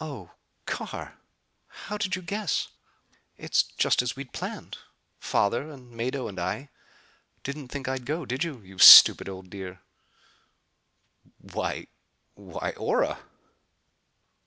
"Oh, 0.00 0.30
Carr! 0.64 1.18
How 1.68 1.98
did 1.98 2.16
you 2.16 2.22
guess? 2.22 2.68
It's 3.36 3.62
just 3.62 4.00
as 4.00 4.16
we'd 4.16 4.32
planned. 4.32 4.78
Father 5.18 5.70
and 5.70 5.90
Mado 5.94 6.28
and 6.28 6.38
I. 6.38 6.70
Didn't 7.42 7.68
think 7.68 7.86
I'd 7.86 8.06
go, 8.06 8.24
did 8.24 8.42
you, 8.42 8.62
you 8.62 8.78
stupid 8.78 9.28
old 9.28 9.50
dear?" 9.50 9.82
"Why 11.36 11.88
why 12.32 12.70
Ora." 12.78 13.18